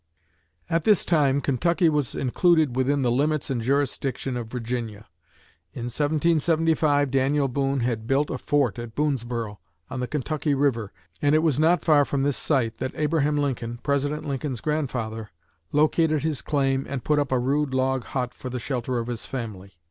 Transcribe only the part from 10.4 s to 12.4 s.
river, and it was not far from this